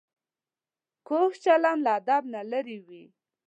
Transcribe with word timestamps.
کوږ 1.07 1.31
چلند 1.43 1.81
له 1.85 1.91
ادب 1.99 2.23
نه 2.33 2.41
لرې 2.51 2.77
وي 2.87 3.03